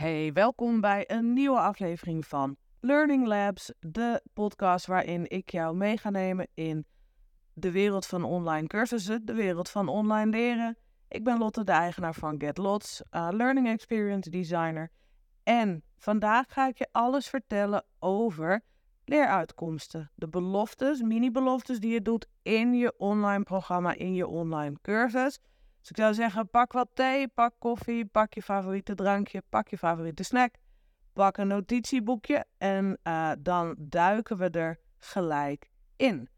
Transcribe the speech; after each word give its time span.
Hey, 0.00 0.32
welkom 0.32 0.80
bij 0.80 1.04
een 1.06 1.32
nieuwe 1.32 1.58
aflevering 1.58 2.26
van 2.26 2.56
Learning 2.80 3.26
Labs, 3.26 3.72
de 3.80 4.22
podcast 4.32 4.86
waarin 4.86 5.30
ik 5.30 5.50
jou 5.50 5.76
mee 5.76 5.96
ga 5.96 6.10
nemen 6.10 6.48
in 6.54 6.86
de 7.52 7.70
wereld 7.70 8.06
van 8.06 8.24
online 8.24 8.66
cursussen, 8.66 9.24
de 9.24 9.34
wereld 9.34 9.70
van 9.70 9.88
online 9.88 10.30
leren. 10.30 10.76
Ik 11.08 11.24
ben 11.24 11.38
Lotte, 11.38 11.64
de 11.64 11.72
eigenaar 11.72 12.14
van 12.14 12.40
GetLots, 12.40 13.02
uh, 13.10 13.28
Learning 13.30 13.68
Experience 13.68 14.30
Designer. 14.30 14.90
En 15.42 15.82
vandaag 15.98 16.44
ga 16.48 16.68
ik 16.68 16.78
je 16.78 16.88
alles 16.92 17.28
vertellen 17.28 17.84
over 17.98 18.64
leeruitkomsten. 19.04 20.10
De 20.14 20.28
beloftes, 20.28 21.00
mini-beloftes 21.00 21.78
die 21.78 21.92
je 21.92 22.02
doet 22.02 22.26
in 22.42 22.74
je 22.74 22.94
online 22.98 23.42
programma, 23.42 23.94
in 23.94 24.14
je 24.14 24.26
online 24.26 24.76
cursus. 24.82 25.40
Dus 25.80 25.90
ik 25.90 25.96
zou 25.96 26.14
zeggen, 26.14 26.50
pak 26.50 26.72
wat 26.72 26.88
thee, 26.94 27.28
pak 27.28 27.54
koffie, 27.58 28.04
pak 28.04 28.34
je 28.34 28.42
favoriete 28.42 28.94
drankje, 28.94 29.42
pak 29.48 29.68
je 29.68 29.78
favoriete 29.78 30.22
snack, 30.22 30.54
pak 31.12 31.36
een 31.36 31.46
notitieboekje 31.46 32.44
en 32.58 32.98
uh, 33.04 33.32
dan 33.38 33.74
duiken 33.78 34.38
we 34.38 34.50
er 34.50 34.78
gelijk 34.96 35.70
in. 35.96 36.28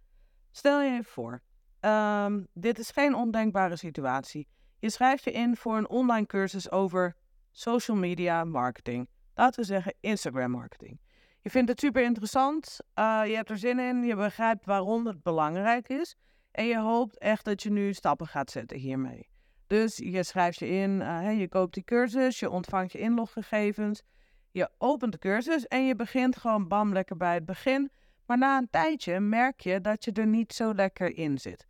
Stel 0.51 0.81
je 0.81 0.91
even 0.91 1.05
voor, 1.05 1.43
um, 1.81 2.47
dit 2.53 2.79
is 2.79 2.91
geen 2.91 3.15
ondenkbare 3.15 3.77
situatie. 3.77 4.49
Je 4.79 4.91
schrijft 4.91 5.25
je 5.25 5.33
in 5.33 5.57
voor 5.57 5.77
een 5.77 5.89
online 5.89 6.27
cursus 6.27 6.71
over 6.71 7.17
social 7.51 7.97
media 7.97 8.45
marketing. 8.45 9.09
Laten 9.35 9.61
we 9.61 9.67
zeggen 9.67 9.95
Instagram 10.01 10.51
marketing. 10.51 11.01
Je 11.41 11.51
vindt 11.51 11.69
het 11.69 11.81
super 11.81 12.03
interessant, 12.03 12.79
uh, 12.95 13.23
je 13.27 13.35
hebt 13.35 13.51
er 13.51 13.59
zin 13.59 13.79
in, 13.79 14.05
je 14.05 14.17
begrijpt 14.17 14.65
waarom 14.65 15.07
het 15.07 15.23
belangrijk 15.23 15.89
is 15.89 16.17
en 16.51 16.67
je 16.67 16.79
hoopt 16.79 17.19
echt 17.19 17.45
dat 17.45 17.63
je 17.63 17.71
nu 17.71 17.93
stappen 17.93 18.27
gaat 18.27 18.51
zetten 18.51 18.79
hiermee. 18.79 19.32
Dus 19.73 19.97
je 19.97 20.23
schrijft 20.23 20.59
je 20.59 20.69
in, 20.69 20.91
uh, 21.01 21.39
je 21.39 21.49
koopt 21.49 21.75
die 21.75 21.85
cursus, 21.85 22.39
je 22.39 22.51
ontvangt 22.51 22.93
je 22.93 22.99
inloggegevens, 22.99 24.03
je 24.51 24.71
opent 24.79 25.13
de 25.13 25.19
cursus 25.19 25.67
en 25.67 25.87
je 25.87 25.97
begint 25.97 26.37
gewoon 26.37 26.69
bam 26.69 26.93
lekker 26.93 27.17
bij 27.17 27.35
het 27.35 27.45
begin. 27.45 27.91
Maar 28.27 28.39
na 28.39 28.59
een 28.59 28.71
tijdje 28.71 29.21
merk 29.21 29.61
je 29.61 29.81
dat 29.81 30.05
je 30.05 30.13
er 30.13 30.27
niet 30.27 30.53
zo 30.53 30.75
lekker 30.75 31.17
in 31.17 31.39
zit. 31.39 31.67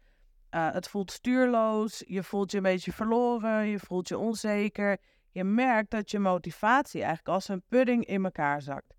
Uh, 0.50 0.72
het 0.72 0.88
voelt 0.88 1.10
stuurloos, 1.10 2.02
je 2.06 2.22
voelt 2.22 2.50
je 2.50 2.56
een 2.56 2.62
beetje 2.62 2.92
verloren, 2.92 3.66
je 3.66 3.78
voelt 3.78 4.08
je 4.08 4.18
onzeker. 4.18 4.98
Je 5.30 5.44
merkt 5.44 5.90
dat 5.90 6.10
je 6.10 6.18
motivatie 6.18 7.00
eigenlijk 7.00 7.28
als 7.28 7.48
een 7.48 7.62
pudding 7.68 8.04
in 8.04 8.24
elkaar 8.24 8.62
zakt. 8.62 8.94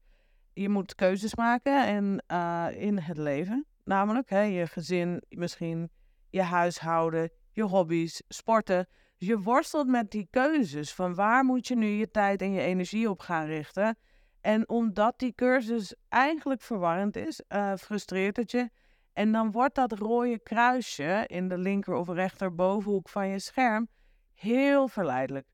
Je 0.54 0.70
moet 0.70 0.96
keuzes 0.96 1.36
maken 1.36 1.88
en, 1.88 2.24
uh, 2.32 2.68
in 2.82 2.98
het 2.98 3.18
leven. 3.18 3.66
Namelijk 3.84 4.30
hè, 4.30 4.42
je 4.42 4.68
gezin, 4.68 5.24
misschien 5.30 5.92
je 6.30 6.42
huishouden, 6.42 7.32
je 7.54 7.64
hobby's, 7.64 8.22
sporten. 8.28 8.88
Dus 9.18 9.28
je 9.28 9.40
worstelt 9.40 9.88
met 9.88 10.12
die 10.12 10.28
keuzes 10.30 10.94
van 10.94 11.16
waar 11.16 11.44
moet 11.44 11.68
je 11.68 11.76
nu 11.76 11.88
je 11.88 12.12
tijd 12.12 12.42
en 12.42 12.52
je 12.52 12.62
energie 12.62 13.10
op 13.10 13.20
gaan 13.20 13.46
richten. 13.46 13.98
En 14.42 14.70
omdat 14.70 15.20
die 15.20 15.34
cursus 15.36 15.96
eigenlijk 16.10 16.62
verwarrend 16.62 17.16
is, 17.16 17.42
uh, 17.50 17.74
frustreert 17.76 18.38
het 18.38 18.52
je. 18.52 18.70
En 19.14 19.32
dan 19.32 19.52
wordt 19.52 19.76
dat 19.76 19.92
rode 19.92 20.40
kruisje 20.40 21.24
in 21.28 21.48
de 21.48 21.58
linker 21.58 21.94
of 21.94 22.08
rechterbovenhoek 22.08 23.10
van 23.10 23.28
je 23.28 23.40
scherm 23.40 23.88
heel 24.34 24.88
verleidelijk. 24.88 25.48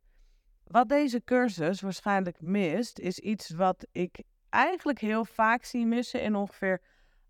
Wat 0.63 0.89
deze 0.89 1.23
cursus 1.23 1.81
waarschijnlijk 1.81 2.41
mist, 2.41 2.99
is 2.99 3.19
iets 3.19 3.49
wat 3.49 3.87
ik 3.91 4.23
eigenlijk 4.49 4.99
heel 4.99 5.25
vaak 5.25 5.63
zie 5.63 5.85
missen 5.85 6.21
in 6.21 6.35
ongeveer 6.35 6.81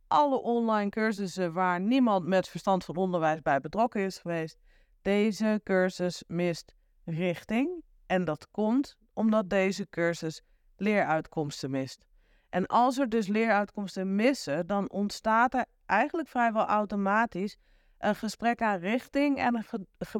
alle 0.09 0.41
online 0.41 0.89
cursussen 0.89 1.53
waar 1.53 1.79
niemand 1.79 2.25
met 2.25 2.47
verstand 2.47 2.85
van 2.85 2.95
onderwijs 2.95 3.41
bij 3.41 3.59
betrokken 3.59 4.01
is 4.01 4.17
geweest. 4.17 4.57
Deze 5.01 5.61
cursus 5.63 6.23
mist 6.27 6.73
richting 7.03 7.83
en 8.05 8.25
dat 8.25 8.47
komt 8.51 8.97
omdat 9.13 9.49
deze 9.49 9.89
cursus 9.89 10.41
leeruitkomsten 10.77 11.69
mist. 11.69 12.05
En 12.49 12.67
als 12.67 12.97
er 12.97 13.09
dus 13.09 13.27
leeruitkomsten 13.27 14.15
missen, 14.15 14.67
dan 14.67 14.89
ontstaat 14.89 15.53
er 15.53 15.65
eigenlijk 15.85 16.29
vrijwel 16.29 16.65
automatisch 16.65 17.57
een 17.97 18.15
gesprek 18.15 18.61
aan 18.61 18.79
richting 18.79 19.37
en 19.37 19.65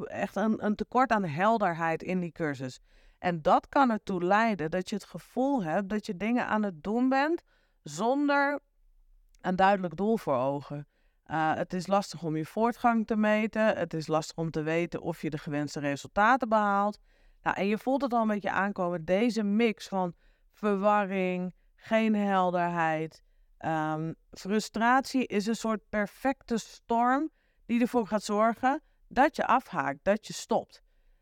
echt 0.06 0.36
een, 0.36 0.66
een 0.66 0.76
tekort 0.76 1.12
aan 1.12 1.26
helderheid 1.26 2.04
in 2.04 2.20
die 2.20 2.32
cursus. 2.32 2.80
En 3.20 3.42
dat 3.42 3.70
kan 3.70 3.90
ertoe 3.92 4.24
leiden 4.24 4.72
dat 4.72 4.90
je 4.90 4.96
het 4.96 5.06
gevoel 5.06 5.64
hebt 5.64 5.90
dat 5.90 6.06
je 6.06 6.18
dingen 6.18 6.48
aan 6.48 6.64
het 6.64 6.84
doen 6.84 7.10
bent 7.10 7.42
zonder 7.84 8.60
een 9.42 9.56
duidelijk 9.56 9.96
doel 9.96 10.18
voor 10.18 10.36
ogen. 10.36 10.88
Uh, 11.28 11.54
het 11.56 11.74
is 11.74 11.88
lastig 11.88 12.24
om 12.24 12.36
je 12.36 12.46
voortgang 12.46 13.08
te 13.08 13.16
meten. 13.16 13.78
Het 13.78 13.94
is 13.94 14.08
lastig 14.08 14.38
om 14.38 14.52
te 14.52 14.62
weten 14.62 15.02
of 15.02 15.22
je 15.22 15.30
de 15.30 15.38
gewenste 15.38 15.80
resultaten 15.80 16.50
behaalt. 16.50 17.00
Nou, 17.42 17.58
en 17.58 17.68
je 17.68 17.78
voelt 17.78 18.02
het 18.02 18.14
al 18.14 18.22
een 18.22 18.28
beetje 18.28 18.52
aankomen. 18.52 19.06
Deze 19.06 19.44
mix 19.44 19.88
van 19.88 20.14
verwarring, 20.54 21.54
geen 21.76 22.16
helderheid, 22.16 23.24
um, 23.66 24.16
frustratie 24.32 25.28
is 25.28 25.46
een 25.46 25.56
soort 25.56 25.90
perfecte 25.90 26.58
storm 26.58 27.32
die 27.66 27.82
ervoor 27.82 28.08
gaat 28.08 28.24
zorgen 28.24 28.82
dat 29.08 29.36
je 29.36 29.46
afhaakt, 29.46 30.00
dat 30.02 30.28
je 30.28 30.34
stopt. 30.34 30.82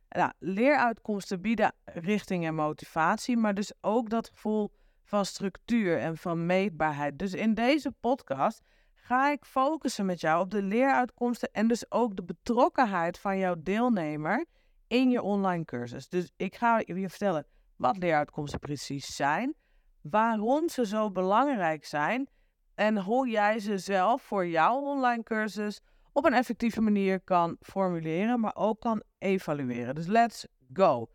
Nou, 0.10 0.32
leeruitkomsten 0.40 1.42
bieden 1.42 1.74
richting 1.86 2.46
en 2.46 2.56
motivatie, 2.56 3.38
maar 3.38 3.54
dus 3.54 3.74
ook 3.82 4.10
dat 4.10 4.30
gevoel 4.30 4.72
van 5.08 5.26
structuur 5.26 5.98
en 6.00 6.18
van 6.18 6.46
meetbaarheid. 6.46 7.20
Dus 7.20 7.34
in 7.34 7.54
deze 7.54 7.92
podcast 7.92 8.62
ga 8.94 9.32
ik 9.32 9.46
focussen 9.46 10.06
met 10.06 10.22
jou 10.22 10.42
op 10.42 10.52
de 10.52 10.62
leeruitkomsten 10.62 11.50
en 11.52 11.68
dus 11.68 11.92
ook 11.92 12.16
de 12.16 12.24
betrokkenheid 12.24 13.20
van 13.20 13.38
jouw 13.38 13.56
deelnemer 13.60 14.46
in 14.88 15.10
je 15.10 15.22
online 15.22 15.66
cursus. 15.66 16.10
Dus 16.10 16.32
ik 16.36 16.56
ga 16.56 16.82
je 16.86 17.10
vertellen 17.10 17.48
wat 17.76 17.98
leeruitkomsten 17.98 18.60
precies 18.60 19.16
zijn, 19.16 19.56
waarom 20.02 20.70
ze 20.70 20.86
zo 20.86 21.12
belangrijk 21.12 21.86
zijn 21.86 22.30
en 22.76 22.98
hoe 22.98 23.30
jij 23.30 23.60
ze 23.60 23.78
zelf 23.78 24.22
voor 24.22 24.48
jouw 24.48 24.80
online 24.80 25.24
cursus 25.24 25.82
op 26.12 26.26
een 26.26 26.34
effectieve 26.34 26.82
manier 26.82 27.22
kan 27.22 27.58
formuleren, 27.60 28.40
maar 28.40 28.56
ook 28.56 28.80
kan 28.80 29.04
evalueren. 29.18 29.96
Dus 29.96 30.08
let's 30.08 30.48
go. 30.74 31.10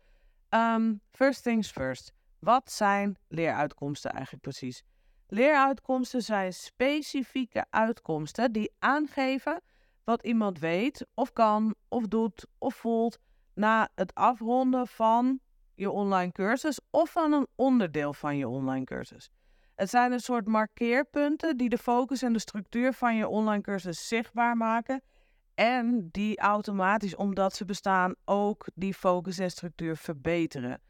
Um, 0.49 1.01
first 1.11 1.43
things 1.43 1.71
first. 1.71 2.13
Wat 2.43 2.71
zijn 2.71 3.17
leeruitkomsten 3.27 4.11
eigenlijk 4.11 4.43
precies? 4.43 4.83
Leeruitkomsten 5.27 6.21
zijn 6.21 6.53
specifieke 6.53 7.65
uitkomsten 7.69 8.51
die 8.51 8.71
aangeven 8.79 9.61
wat 10.03 10.23
iemand 10.25 10.59
weet, 10.59 11.05
of 11.13 11.33
kan, 11.33 11.75
of 11.87 12.07
doet, 12.07 12.45
of 12.57 12.75
voelt 12.75 13.19
na 13.53 13.89
het 13.95 14.13
afronden 14.13 14.87
van 14.87 15.39
je 15.75 15.91
online 15.91 16.31
cursus 16.31 16.79
of 16.89 17.11
van 17.11 17.33
een 17.33 17.47
onderdeel 17.55 18.13
van 18.13 18.37
je 18.37 18.47
online 18.47 18.85
cursus. 18.85 19.29
Het 19.75 19.89
zijn 19.89 20.11
een 20.11 20.19
soort 20.19 20.47
markeerpunten 20.47 21.57
die 21.57 21.69
de 21.69 21.77
focus 21.77 22.21
en 22.21 22.33
de 22.33 22.39
structuur 22.39 22.93
van 22.93 23.15
je 23.15 23.27
online 23.27 23.61
cursus 23.61 24.07
zichtbaar 24.07 24.57
maken. 24.57 25.01
En 25.53 26.09
die 26.11 26.39
automatisch, 26.39 27.15
omdat 27.15 27.55
ze 27.55 27.65
bestaan, 27.65 28.15
ook 28.25 28.67
die 28.73 28.93
focus 28.93 29.39
en 29.39 29.51
structuur 29.51 29.97
verbeteren. 29.97 30.81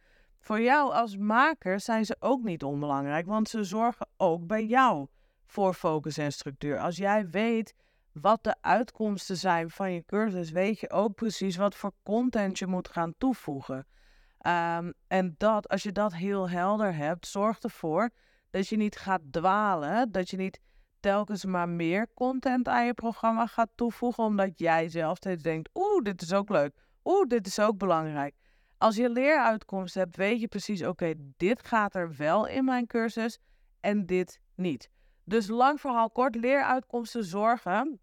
Voor 0.43 0.61
jou 0.61 0.93
als 0.93 1.17
maker 1.17 1.79
zijn 1.79 2.05
ze 2.05 2.15
ook 2.19 2.43
niet 2.43 2.63
onbelangrijk, 2.63 3.25
want 3.25 3.49
ze 3.49 3.63
zorgen 3.63 4.07
ook 4.17 4.47
bij 4.47 4.65
jou 4.65 5.07
voor 5.45 5.73
focus 5.73 6.17
en 6.17 6.31
structuur. 6.31 6.79
Als 6.79 6.97
jij 6.97 7.29
weet 7.29 7.73
wat 8.11 8.43
de 8.43 8.55
uitkomsten 8.61 9.37
zijn 9.37 9.69
van 9.69 9.91
je 9.91 10.05
cursus, 10.05 10.51
weet 10.51 10.79
je 10.79 10.89
ook 10.89 11.15
precies 11.15 11.55
wat 11.55 11.75
voor 11.75 11.91
content 12.03 12.59
je 12.59 12.67
moet 12.67 12.89
gaan 12.89 13.13
toevoegen. 13.17 13.75
Um, 13.77 14.93
en 15.07 15.35
dat, 15.37 15.69
als 15.69 15.83
je 15.83 15.91
dat 15.91 16.13
heel 16.13 16.49
helder 16.49 16.95
hebt, 16.95 17.27
zorgt 17.27 17.63
ervoor 17.63 18.09
dat 18.49 18.67
je 18.67 18.77
niet 18.77 18.97
gaat 18.97 19.21
dwalen, 19.31 20.11
dat 20.11 20.29
je 20.29 20.37
niet 20.37 20.59
telkens 20.99 21.45
maar 21.45 21.69
meer 21.69 22.07
content 22.13 22.67
aan 22.67 22.85
je 22.85 22.93
programma 22.93 23.45
gaat 23.45 23.69
toevoegen, 23.75 24.23
omdat 24.23 24.59
jij 24.59 24.89
zelf 24.89 25.19
denkt, 25.19 25.69
oeh, 25.73 26.03
dit 26.03 26.21
is 26.21 26.33
ook 26.33 26.49
leuk, 26.49 26.75
oeh, 27.03 27.27
dit 27.27 27.47
is 27.47 27.59
ook 27.59 27.77
belangrijk. 27.77 28.35
Als 28.83 28.95
je 28.95 29.09
leeruitkomsten 29.09 30.01
hebt, 30.01 30.15
weet 30.15 30.39
je 30.39 30.47
precies, 30.47 30.83
oké, 30.83 31.13
dit 31.37 31.65
gaat 31.65 31.95
er 31.95 32.15
wel 32.15 32.47
in 32.47 32.65
mijn 32.65 32.87
cursus 32.87 33.39
en 33.79 34.05
dit 34.05 34.39
niet. 34.55 34.89
Dus 35.23 35.47
lang 35.47 35.79
verhaal 35.79 36.09
kort, 36.09 36.35
leeruitkomsten 36.35 37.23
zorgen 37.23 37.99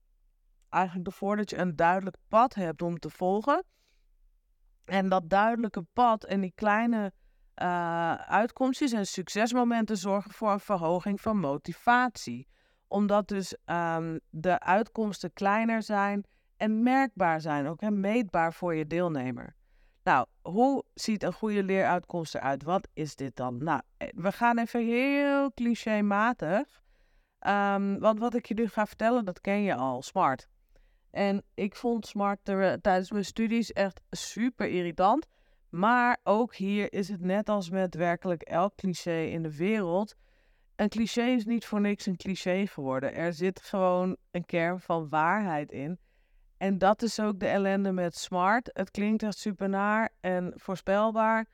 eigenlijk 0.69 1.07
ervoor 1.07 1.37
dat 1.37 1.51
je 1.51 1.57
een 1.57 1.77
duidelijk 1.77 2.17
pad 2.29 2.55
hebt 2.55 2.83
om 2.83 2.99
te 2.99 3.11
volgen. 3.11 3.65
En 4.85 5.09
dat 5.09 5.31
duidelijke 5.31 5.83
pad 5.93 6.25
en 6.25 6.41
die 6.41 6.53
kleine 6.55 7.13
uh, 7.57 8.15
uitkomstjes 8.15 8.93
en 8.93 9.07
succesmomenten 9.07 9.97
zorgen 9.97 10.31
voor 10.31 10.53
een 10.53 10.61
verhoging 10.61 11.21
van 11.21 11.39
motivatie. 11.39 12.49
Omdat 12.89 13.29
dus 13.29 13.57
um, 13.67 14.21
de 14.31 14.61
uitkomsten 14.61 15.33
kleiner 15.33 15.83
zijn 15.83 16.25
en 16.57 16.83
merkbaar 16.83 17.41
zijn, 17.41 17.67
ook 17.67 17.81
en 17.81 18.01
meetbaar 18.01 18.53
voor 18.53 18.75
je 18.75 18.87
deelnemer. 18.87 19.59
Nou, 20.11 20.27
hoe 20.43 20.85
ziet 20.95 21.23
een 21.23 21.33
goede 21.33 21.63
leeruitkomst 21.63 22.35
eruit? 22.35 22.63
Wat 22.63 22.89
is 22.93 23.17
dit 23.17 23.37
dan? 23.37 23.65
Nou, 23.65 23.81
eh, 23.97 24.09
we 24.15 24.33
gaan 24.33 24.59
even 24.59 24.87
heel 24.87 25.53
clichématig. 25.53 26.83
Um, 27.47 27.99
want 27.99 28.19
wat 28.19 28.35
ik 28.35 28.47
je 28.47 28.55
nu 28.55 28.69
ga 28.69 28.87
vertellen, 28.87 29.25
dat 29.25 29.41
ken 29.41 29.63
je 29.63 29.75
al. 29.75 30.03
Smart. 30.03 30.49
En 31.11 31.43
ik 31.55 31.77
vond 31.77 32.07
Smart 32.07 32.49
er, 32.49 32.81
tijdens 32.81 33.11
mijn 33.11 33.25
studies 33.25 33.73
echt 33.73 34.01
super 34.11 34.69
irritant. 34.69 35.27
Maar 35.69 36.19
ook 36.23 36.55
hier 36.55 36.93
is 36.93 37.09
het 37.09 37.21
net 37.21 37.49
als 37.49 37.71
met 37.71 37.95
werkelijk 37.95 38.43
elk 38.43 38.75
cliché 38.75 39.23
in 39.23 39.43
de 39.43 39.57
wereld. 39.57 40.17
Een 40.77 40.89
cliché 40.89 41.25
is 41.25 41.45
niet 41.45 41.67
voor 41.67 41.81
niks 41.81 42.07
een 42.07 42.17
cliché 42.17 42.67
geworden. 42.67 43.15
Er 43.15 43.33
zit 43.33 43.63
gewoon 43.63 44.17
een 44.31 44.47
kern 44.47 44.81
van 44.81 45.09
waarheid 45.09 45.73
in. 45.73 45.99
En 46.61 46.79
dat 46.79 47.03
is 47.03 47.21
ook 47.21 47.41
de 47.41 47.47
ellende 47.47 47.93
met 47.93 48.17
smart. 48.17 48.71
Het 48.73 48.91
klinkt 48.91 49.23
echt 49.23 49.39
super 49.39 49.69
naar 49.69 50.11
en 50.21 50.53
voorspelbaar, 50.57 51.47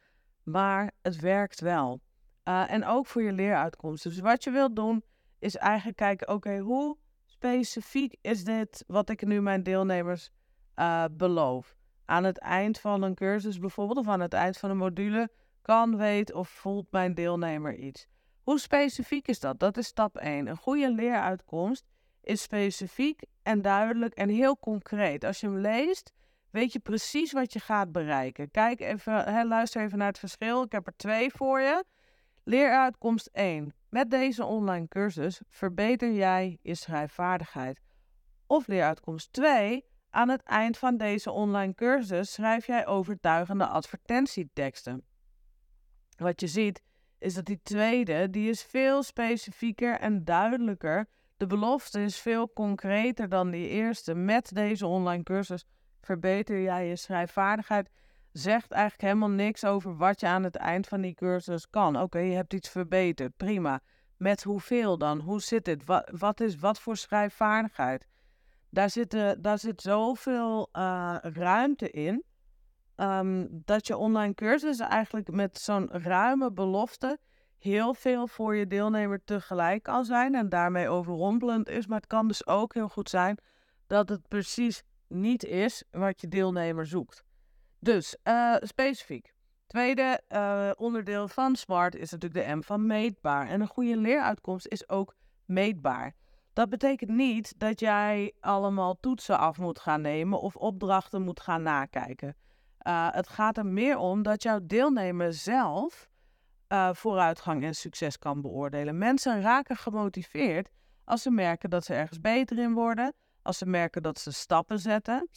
maar 0.42 0.92
het 1.02 1.20
werkt 1.20 1.60
wel. 1.60 2.00
Uh, 2.44 2.72
en 2.72 2.84
ook 2.84 3.06
voor 3.06 3.22
je 3.22 3.32
leeruitkomsten. 3.32 4.10
Dus 4.10 4.20
wat 4.20 4.44
je 4.44 4.50
wilt 4.50 4.76
doen, 4.76 5.04
is 5.38 5.56
eigenlijk 5.56 5.96
kijken: 5.96 6.28
oké, 6.28 6.58
hoe 6.58 6.96
specifiek 7.26 8.16
is 8.20 8.44
dit 8.44 8.84
wat 8.86 9.10
ik 9.10 9.26
nu 9.26 9.40
mijn 9.40 9.62
deelnemers 9.62 10.30
uh, 10.76 11.04
beloof? 11.12 11.76
Aan 12.04 12.24
het 12.24 12.38
eind 12.38 12.80
van 12.80 13.02
een 13.02 13.14
cursus 13.14 13.58
bijvoorbeeld, 13.58 13.98
of 13.98 14.08
aan 14.08 14.20
het 14.20 14.32
eind 14.32 14.58
van 14.58 14.70
een 14.70 14.76
module, 14.76 15.30
kan, 15.62 15.96
weet 15.96 16.32
of 16.32 16.48
voelt 16.48 16.90
mijn 16.90 17.14
deelnemer 17.14 17.74
iets. 17.74 18.06
Hoe 18.42 18.58
specifiek 18.58 19.28
is 19.28 19.40
dat? 19.40 19.58
Dat 19.58 19.76
is 19.76 19.86
stap 19.86 20.16
1. 20.16 20.46
Een 20.46 20.56
goede 20.56 20.92
leeruitkomst 20.92 21.84
is 22.26 22.42
specifiek 22.42 23.22
en 23.42 23.62
duidelijk 23.62 24.14
en 24.14 24.28
heel 24.28 24.58
concreet. 24.58 25.24
Als 25.24 25.40
je 25.40 25.46
hem 25.46 25.58
leest, 25.58 26.12
weet 26.50 26.72
je 26.72 26.78
precies 26.78 27.32
wat 27.32 27.52
je 27.52 27.60
gaat 27.60 27.92
bereiken. 27.92 28.50
Kijk 28.50 28.80
even, 28.80 29.46
luister 29.46 29.82
even 29.82 29.98
naar 29.98 30.06
het 30.06 30.18
verschil. 30.18 30.62
Ik 30.62 30.72
heb 30.72 30.86
er 30.86 30.96
twee 30.96 31.30
voor 31.30 31.60
je. 31.60 31.84
Leeruitkomst 32.44 33.28
1. 33.32 33.74
Met 33.88 34.10
deze 34.10 34.44
online 34.44 34.88
cursus 34.88 35.40
verbeter 35.48 36.12
jij 36.12 36.58
je 36.62 36.74
schrijfvaardigheid. 36.74 37.80
Of 38.46 38.66
leeruitkomst 38.66 39.32
2. 39.32 39.84
Aan 40.10 40.28
het 40.28 40.42
eind 40.42 40.78
van 40.78 40.96
deze 40.96 41.30
online 41.30 41.74
cursus 41.74 42.32
schrijf 42.32 42.66
jij 42.66 42.86
overtuigende 42.86 43.66
advertentieteksten. 43.66 45.04
Wat 46.16 46.40
je 46.40 46.46
ziet 46.46 46.82
is 47.18 47.34
dat 47.34 47.44
die 47.44 47.60
tweede, 47.62 48.30
die 48.30 48.50
is 48.50 48.62
veel 48.62 49.02
specifieker 49.02 49.98
en 50.00 50.24
duidelijker. 50.24 51.08
De 51.36 51.46
belofte 51.46 52.00
is 52.00 52.18
veel 52.18 52.52
concreter 52.52 53.28
dan 53.28 53.50
die 53.50 53.68
eerste. 53.68 54.14
Met 54.14 54.54
deze 54.54 54.86
online 54.86 55.22
cursus 55.22 55.64
verbeter 56.00 56.62
jij 56.62 56.88
je 56.88 56.96
schrijfvaardigheid. 56.96 57.90
Zegt 58.32 58.72
eigenlijk 58.72 59.02
helemaal 59.02 59.36
niks 59.36 59.64
over 59.64 59.96
wat 59.96 60.20
je 60.20 60.26
aan 60.26 60.42
het 60.42 60.56
eind 60.56 60.86
van 60.88 61.00
die 61.00 61.14
cursus 61.14 61.70
kan. 61.70 62.00
Oké, 62.00 62.18
je 62.18 62.34
hebt 62.34 62.52
iets 62.52 62.68
verbeterd, 62.68 63.36
prima. 63.36 63.80
Met 64.16 64.42
hoeveel 64.42 64.98
dan? 64.98 65.20
Hoe 65.20 65.40
zit 65.40 65.64
dit? 65.64 65.82
Wat, 66.10 66.40
is 66.40 66.56
wat 66.56 66.80
voor 66.80 66.96
schrijfvaardigheid? 66.96 68.06
Daar 68.70 68.90
zit, 68.90 69.14
uh, 69.14 69.30
daar 69.38 69.58
zit 69.58 69.82
zoveel 69.82 70.68
uh, 70.72 71.16
ruimte 71.20 71.90
in. 71.90 72.24
Um, 72.96 73.48
dat 73.64 73.86
je 73.86 73.96
online 73.96 74.34
cursus 74.34 74.78
eigenlijk 74.78 75.30
met 75.30 75.58
zo'n 75.58 75.88
ruime 75.90 76.52
belofte 76.52 77.18
heel 77.58 77.94
veel 77.94 78.26
voor 78.26 78.56
je 78.56 78.66
deelnemer 78.66 79.24
tegelijk 79.24 79.82
kan 79.82 80.04
zijn 80.04 80.34
en 80.34 80.48
daarmee 80.48 80.88
overrompelend 80.88 81.68
is. 81.68 81.86
Maar 81.86 81.98
het 81.98 82.06
kan 82.06 82.28
dus 82.28 82.46
ook 82.46 82.74
heel 82.74 82.88
goed 82.88 83.10
zijn 83.10 83.38
dat 83.86 84.08
het 84.08 84.28
precies 84.28 84.82
niet 85.08 85.44
is 85.44 85.84
wat 85.90 86.20
je 86.20 86.28
deelnemer 86.28 86.86
zoekt. 86.86 87.24
Dus 87.78 88.16
uh, 88.24 88.54
specifiek. 88.60 89.34
Tweede 89.66 90.20
uh, 90.28 90.70
onderdeel 90.76 91.28
van 91.28 91.56
SMART 91.56 91.94
is 91.94 92.10
natuurlijk 92.10 92.46
de 92.46 92.54
M 92.54 92.62
van 92.62 92.86
meetbaar. 92.86 93.48
En 93.48 93.60
een 93.60 93.68
goede 93.68 93.96
leeruitkomst 93.96 94.66
is 94.66 94.88
ook 94.88 95.14
meetbaar. 95.44 96.14
Dat 96.52 96.68
betekent 96.68 97.10
niet 97.10 97.54
dat 97.56 97.80
jij 97.80 98.32
allemaal 98.40 99.00
toetsen 99.00 99.38
af 99.38 99.58
moet 99.58 99.78
gaan 99.78 100.00
nemen 100.00 100.40
of 100.40 100.56
opdrachten 100.56 101.22
moet 101.22 101.40
gaan 101.40 101.62
nakijken. 101.62 102.36
Uh, 102.86 103.08
het 103.10 103.28
gaat 103.28 103.56
er 103.56 103.66
meer 103.66 103.98
om 103.98 104.22
dat 104.22 104.42
jouw 104.42 104.60
deelnemer 104.62 105.32
zelf 105.32 106.08
uh, 106.68 106.90
vooruitgang 106.92 107.64
en 107.64 107.74
succes 107.74 108.18
kan 108.18 108.40
beoordelen. 108.40 108.98
Mensen 108.98 109.40
raken 109.40 109.76
gemotiveerd 109.76 110.68
als 111.04 111.22
ze 111.22 111.30
merken 111.30 111.70
dat 111.70 111.84
ze 111.84 111.94
ergens 111.94 112.20
beter 112.20 112.58
in 112.58 112.72
worden, 112.72 113.14
als 113.42 113.58
ze 113.58 113.66
merken 113.66 114.02
dat 114.02 114.18
ze 114.18 114.32
stappen 114.32 114.78
zetten. 114.78 115.28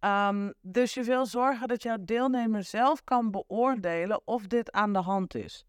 Um, 0.00 0.54
dus 0.60 0.94
je 0.94 1.02
wil 1.02 1.26
zorgen 1.26 1.68
dat 1.68 1.82
jouw 1.82 1.96
deelnemer 2.00 2.64
zelf 2.64 3.04
kan 3.04 3.30
beoordelen 3.30 4.26
of 4.26 4.46
dit 4.46 4.72
aan 4.72 4.92
de 4.92 4.98
hand 4.98 5.34
is. 5.34 5.66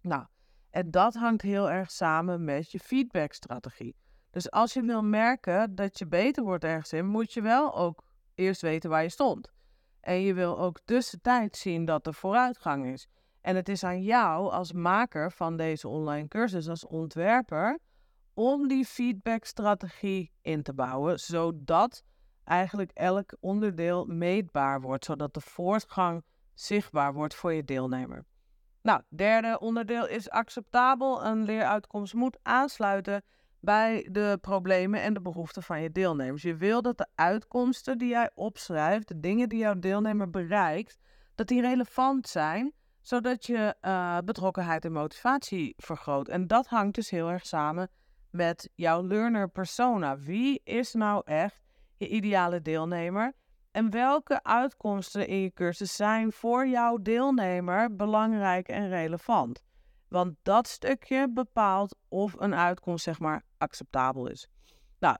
Nou, 0.00 0.26
en 0.70 0.90
dat 0.90 1.14
hangt 1.14 1.42
heel 1.42 1.70
erg 1.70 1.90
samen 1.90 2.44
met 2.44 2.70
je 2.70 2.78
feedbackstrategie. 2.78 3.96
Dus 4.30 4.50
als 4.50 4.72
je 4.72 4.82
wil 4.82 5.02
merken 5.02 5.74
dat 5.74 5.98
je 5.98 6.06
beter 6.06 6.44
wordt 6.44 6.64
ergens 6.64 6.92
in, 6.92 7.06
moet 7.06 7.32
je 7.32 7.42
wel 7.42 7.74
ook 7.76 8.04
eerst 8.34 8.60
weten 8.60 8.90
waar 8.90 9.02
je 9.02 9.08
stond. 9.08 9.52
En 10.00 10.20
je 10.20 10.34
wil 10.34 10.58
ook 10.58 10.80
tussentijd 10.84 11.56
zien 11.56 11.84
dat 11.84 12.06
er 12.06 12.14
vooruitgang 12.14 12.86
is. 12.86 13.08
En 13.48 13.56
het 13.56 13.68
is 13.68 13.84
aan 13.84 14.02
jou 14.02 14.50
als 14.50 14.72
maker 14.72 15.32
van 15.32 15.56
deze 15.56 15.88
online 15.88 16.28
cursus, 16.28 16.68
als 16.68 16.86
ontwerper, 16.86 17.78
om 18.34 18.68
die 18.68 18.84
feedbackstrategie 18.84 20.32
in 20.42 20.62
te 20.62 20.72
bouwen, 20.72 21.18
zodat 21.18 22.02
eigenlijk 22.44 22.90
elk 22.90 23.36
onderdeel 23.40 24.04
meetbaar 24.04 24.80
wordt, 24.80 25.04
zodat 25.04 25.34
de 25.34 25.40
voortgang 25.40 26.24
zichtbaar 26.54 27.12
wordt 27.14 27.34
voor 27.34 27.52
je 27.52 27.64
deelnemer. 27.64 28.24
Nou, 28.82 29.02
derde 29.08 29.58
onderdeel 29.58 30.08
is 30.08 30.30
acceptabel. 30.30 31.24
Een 31.24 31.42
leeruitkomst 31.42 32.14
moet 32.14 32.38
aansluiten 32.42 33.22
bij 33.60 34.08
de 34.10 34.38
problemen 34.40 35.02
en 35.02 35.14
de 35.14 35.20
behoeften 35.20 35.62
van 35.62 35.80
je 35.82 35.92
deelnemers. 35.92 36.42
Je 36.42 36.56
wil 36.56 36.82
dat 36.82 36.98
de 36.98 37.06
uitkomsten 37.14 37.98
die 37.98 38.08
jij 38.08 38.30
opschrijft, 38.34 39.08
de 39.08 39.20
dingen 39.20 39.48
die 39.48 39.58
jouw 39.58 39.78
deelnemer 39.78 40.30
bereikt, 40.30 40.98
dat 41.34 41.46
die 41.46 41.60
relevant 41.60 42.28
zijn, 42.28 42.72
zodat 43.08 43.46
je 43.46 43.74
uh, 43.82 44.18
betrokkenheid 44.24 44.84
en 44.84 44.92
motivatie 44.92 45.74
vergroot. 45.76 46.28
En 46.28 46.46
dat 46.46 46.66
hangt 46.66 46.94
dus 46.94 47.10
heel 47.10 47.30
erg 47.30 47.46
samen 47.46 47.90
met 48.30 48.70
jouw 48.74 49.02
learner 49.02 49.48
persona. 49.48 50.18
Wie 50.18 50.60
is 50.64 50.92
nou 50.92 51.22
echt 51.24 51.60
je 51.96 52.08
ideale 52.08 52.62
deelnemer? 52.62 53.34
En 53.70 53.90
welke 53.90 54.42
uitkomsten 54.42 55.26
in 55.26 55.36
je 55.36 55.52
cursus 55.52 55.96
zijn 55.96 56.32
voor 56.32 56.66
jouw 56.66 56.96
deelnemer 56.96 57.96
belangrijk 57.96 58.68
en 58.68 58.88
relevant? 58.88 59.62
Want 60.08 60.36
dat 60.42 60.66
stukje 60.66 61.32
bepaalt 61.32 61.96
of 62.08 62.34
een 62.38 62.54
uitkomst 62.54 63.04
zeg 63.04 63.18
maar 63.18 63.42
acceptabel 63.58 64.26
is. 64.26 64.48
Nou, 64.98 65.16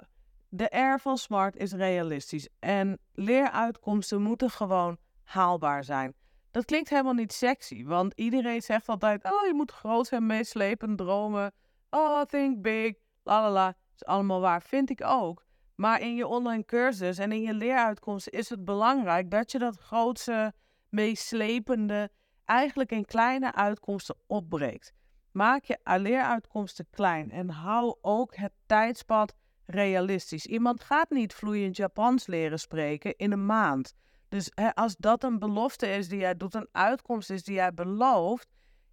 de 0.49 0.77
R 0.77 0.99
van 1.01 1.19
SMART 1.19 1.57
is 1.57 1.73
realistisch 1.73 2.49
en 2.59 2.99
leeruitkomsten 3.13 4.23
moeten 4.23 4.51
gewoon 4.51 4.99
haalbaar 5.25 5.85
zijn. 5.85 6.15
Dat 6.51 6.65
klinkt 6.65 6.89
helemaal 6.89 7.13
niet 7.13 7.33
sexy, 7.33 7.85
want 7.85 8.13
iedereen 8.17 8.63
zegt 8.63 8.89
altijd: 8.89 9.25
Oh, 9.25 9.47
je 9.47 9.55
moet 9.55 9.73
groot 9.73 10.07
zijn, 10.07 10.27
meeslepen, 10.27 10.97
dromen. 10.97 11.53
Oh, 11.91 12.23
think 12.23 12.63
big, 12.63 12.95
la 13.23 13.43
la 13.43 13.51
la. 13.51 13.77
Is 13.95 14.05
allemaal 14.05 14.41
waar, 14.41 14.63
vind 14.63 14.91
ik 14.91 15.05
ook. 15.05 15.47
Maar 15.75 16.01
in 16.01 16.15
je 16.15 16.27
online 16.27 16.65
cursus 16.65 17.19
en 17.19 17.33
in 17.33 17.43
je 17.43 17.55
leeruitkomsten 17.55 18.33
is 18.33 18.49
het 18.49 18.65
belangrijk 18.65 19.31
dat 19.31 19.53
je 19.53 19.59
dat 19.59 19.77
grootste, 19.77 20.53
meeslepende 20.89 22.11
eigenlijk 22.45 22.93
in 22.93 23.05
kleine 23.05 23.55
uitkomsten 23.55 24.17
opbreekt. 24.27 24.93
Maak 25.33 25.65
je 25.65 25.79
leeruitkomsten 25.85 26.87
klein 26.91 27.31
en 27.31 27.51
hou 27.51 27.97
ook 28.01 28.37
het 28.37 28.53
tijdspad 28.67 29.35
realistisch. 29.67 30.47
Iemand 30.47 30.81
gaat 30.81 31.11
niet 31.11 31.35
vloeiend 31.35 31.77
Japans 31.77 32.27
leren 32.27 32.59
spreken 32.59 33.17
in 33.17 33.33
een 33.33 33.47
maand. 33.47 33.95
Dus 34.29 34.51
hè, 34.55 34.75
als 34.75 34.97
dat 34.97 35.25
een 35.25 35.39
belofte 35.39 35.87
is 35.95 36.09
die 36.09 36.19
jij 36.19 36.37
doet, 36.37 36.55
een 36.55 36.69
uitkomst 36.73 37.31
is 37.31 37.43
die 37.43 37.55
jij 37.55 37.75
belooft, 37.75 38.49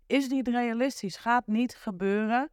is 0.08 0.27
niet 0.27 0.48
realistisch. 0.48 1.18
Gaat 1.18 1.48
niet 1.48 1.75
gebeuren. 1.75 2.50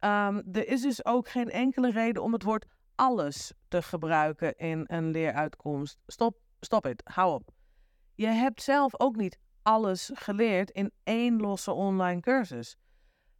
Um, 0.00 0.42
er 0.52 0.68
is 0.68 0.82
dus 0.82 1.04
ook 1.04 1.28
geen 1.28 1.50
enkele 1.50 1.90
reden 1.90 2.22
om 2.22 2.32
het 2.32 2.42
woord 2.42 2.66
alles 2.94 3.52
te 3.68 3.82
gebruiken 3.82 4.56
in 4.56 4.84
een 4.86 5.10
leeruitkomst. 5.10 5.98
Stop, 6.06 6.36
stop 6.60 6.84
het. 6.84 7.02
Hou 7.04 7.34
op. 7.34 7.50
Je 8.14 8.26
hebt 8.26 8.62
zelf 8.62 9.00
ook 9.00 9.16
niet 9.16 9.38
alles 9.62 10.10
geleerd 10.14 10.70
in 10.70 10.92
één 11.04 11.40
losse 11.40 11.72
online 11.72 12.20
cursus. 12.20 12.76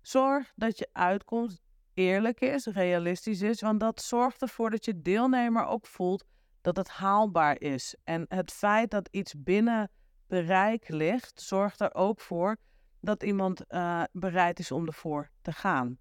Zorg 0.01 0.53
dat 0.57 0.79
je 0.79 0.89
uitkomst 0.93 1.63
eerlijk 1.95 2.41
is, 2.41 2.67
realistisch 2.67 3.43
is, 3.43 3.61
want 3.61 3.81
dat 3.81 4.03
zorgt 4.03 4.43
ervoor 4.43 4.71
dat 4.71 4.85
je 4.85 5.03
deelnemer 5.03 5.67
ook 5.67 5.87
voelt 5.87 6.25
dat 6.65 6.77
het 6.77 6.89
haalbaar 6.89 7.61
is. 7.61 7.97
En 8.05 8.25
het 8.29 8.53
feit 8.53 8.91
dat 8.91 9.09
iets 9.11 9.35
binnen 9.37 9.91
bereik 10.27 10.89
ligt, 10.89 11.41
zorgt 11.41 11.81
er 11.81 11.95
ook 11.95 12.21
voor 12.21 12.57
dat 13.01 13.23
iemand 13.23 13.65
uh, 13.69 14.03
bereid 14.13 14.59
is 14.59 14.73
om 14.73 14.87
ervoor 14.87 15.31
te 15.43 15.53
gaan. 15.53 15.99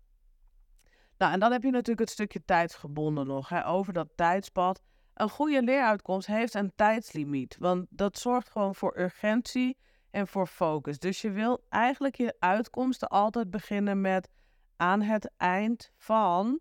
Nou, 1.18 1.34
en 1.34 1.40
dan 1.40 1.52
heb 1.52 1.64
je 1.64 1.72
natuurlijk 1.72 2.00
het 2.00 2.10
stukje 2.10 2.46
tijdsgebonden 2.46 3.28
nog, 3.28 3.50
hè, 3.50 3.68
over 3.68 3.94
dat 3.94 4.08
tijdspad. 4.16 4.82
Een 5.14 5.30
goede 5.30 5.64
leeruitkomst 5.64 6.28
heeft 6.28 6.54
een 6.54 6.72
tijdslimiet, 6.76 7.58
want 7.60 7.86
dat 7.90 8.18
zorgt 8.18 8.50
gewoon 8.50 8.76
voor 8.76 8.98
urgentie 8.98 9.78
en 10.12 10.28
voor 10.28 10.48
focus. 10.48 11.00
Dus 11.00 11.22
je 11.22 11.32
wil 11.32 11.66
eigenlijk 11.70 12.16
je 12.16 12.36
uitkomsten 12.40 13.08
altijd 13.08 13.50
beginnen 13.50 14.02
met 14.02 14.30
aan 14.76 15.02
het 15.02 15.32
eind 15.38 15.92
van 15.98 16.60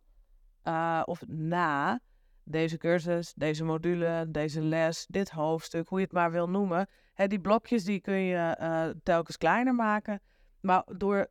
uh, 0.65 1.03
of 1.05 1.23
na 1.27 2.01
deze 2.45 2.79
cursus, 2.79 3.33
deze 3.37 3.65
module, 3.65 4.27
deze 4.29 4.63
les, 4.63 5.07
dit 5.09 5.31
hoofdstuk, 5.31 5.89
hoe 5.89 5.99
je 5.99 6.05
het 6.05 6.15
maar 6.15 6.31
wil 6.31 6.49
noemen. 6.49 6.89
Hè, 7.15 7.27
die 7.27 7.41
blokjes 7.41 7.85
die 7.85 8.01
kun 8.01 8.21
je 8.21 8.37
eh, 8.37 8.89
telkens 9.03 9.37
kleiner 9.37 9.75
maken. 9.75 10.21
Maar 10.61 10.85
door 10.97 11.31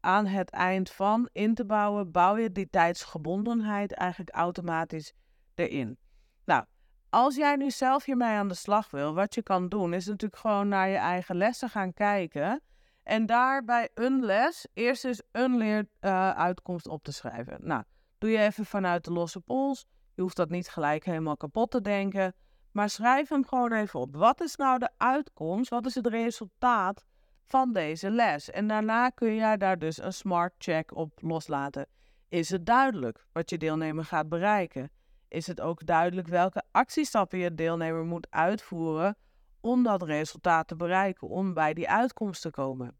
aan 0.00 0.26
het 0.26 0.50
eind 0.50 0.90
van 0.90 1.28
in 1.32 1.54
te 1.54 1.64
bouwen, 1.64 2.10
bouw 2.10 2.36
je 2.36 2.52
die 2.52 2.70
tijdsgebondenheid 2.70 3.92
eigenlijk 3.92 4.30
automatisch 4.30 5.12
erin. 5.54 5.98
Nou, 6.44 6.64
als 7.10 7.36
jij 7.36 7.56
nu 7.56 7.70
zelf 7.70 8.04
hiermee 8.04 8.36
aan 8.36 8.48
de 8.48 8.54
slag 8.54 8.90
wil, 8.90 9.14
wat 9.14 9.34
je 9.34 9.42
kan 9.42 9.68
doen, 9.68 9.94
is 9.94 10.06
natuurlijk 10.06 10.40
gewoon 10.40 10.68
naar 10.68 10.88
je 10.88 10.96
eigen 10.96 11.36
lessen 11.36 11.68
gaan 11.68 11.92
kijken. 11.92 12.62
En 13.02 13.26
daar 13.26 13.64
bij 13.64 13.88
een 13.94 14.24
les 14.24 14.66
eerst 14.74 15.04
eens 15.04 15.22
een 15.32 15.56
leeruitkomst 15.56 16.88
op 16.88 17.02
te 17.04 17.12
schrijven. 17.12 17.58
Nou, 17.60 17.82
doe 18.18 18.30
je 18.30 18.38
even 18.38 18.66
vanuit 18.66 19.04
de 19.04 19.12
losse 19.12 19.40
pols. 19.40 19.86
Je 20.14 20.22
hoeft 20.22 20.36
dat 20.36 20.50
niet 20.50 20.68
gelijk 20.68 21.04
helemaal 21.04 21.36
kapot 21.36 21.70
te 21.70 21.80
denken. 21.80 22.34
Maar 22.72 22.90
schrijf 22.90 23.28
hem 23.28 23.46
gewoon 23.46 23.72
even 23.72 24.00
op. 24.00 24.16
Wat 24.16 24.40
is 24.40 24.56
nou 24.56 24.78
de 24.78 24.90
uitkomst? 24.96 25.70
Wat 25.70 25.86
is 25.86 25.94
het 25.94 26.06
resultaat 26.06 27.04
van 27.46 27.72
deze 27.72 28.10
les? 28.10 28.50
En 28.50 28.66
daarna 28.66 29.08
kun 29.08 29.34
jij 29.34 29.56
daar 29.56 29.78
dus 29.78 30.02
een 30.02 30.12
smart 30.12 30.54
check 30.58 30.96
op 30.96 31.18
loslaten. 31.22 31.86
Is 32.28 32.50
het 32.50 32.66
duidelijk 32.66 33.26
wat 33.32 33.50
je 33.50 33.58
deelnemer 33.58 34.04
gaat 34.04 34.28
bereiken? 34.28 34.90
Is 35.28 35.46
het 35.46 35.60
ook 35.60 35.86
duidelijk 35.86 36.28
welke 36.28 36.62
actiestappen 36.70 37.38
je 37.38 37.54
deelnemer 37.54 38.04
moet 38.04 38.26
uitvoeren 38.30 39.16
om 39.60 39.82
dat 39.82 40.02
resultaat 40.02 40.68
te 40.68 40.76
bereiken, 40.76 41.28
om 41.28 41.54
bij 41.54 41.74
die 41.74 41.88
uitkomst 41.88 42.42
te 42.42 42.50
komen? 42.50 42.96